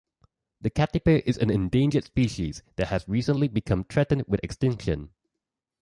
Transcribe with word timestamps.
The 0.61 0.71
katipo 0.71 1.21
is 1.27 1.37
an 1.37 1.51
endangered 1.51 2.05
species 2.05 2.63
and 2.75 2.87
has 2.87 3.07
recently 3.07 3.47
become 3.47 3.83
threatened 3.83 4.23
with 4.27 4.39
extinction. 4.43 5.11